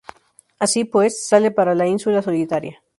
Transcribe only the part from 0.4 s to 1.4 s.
Así, pues,